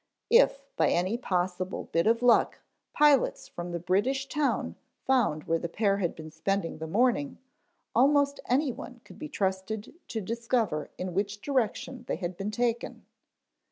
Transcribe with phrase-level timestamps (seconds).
[0.31, 2.61] If by any possible bit of luck
[2.91, 7.37] pilots from the British town found where the pair had been spending the morning
[7.93, 13.05] almost anyone could be trusted to discover in which direction they had been taken.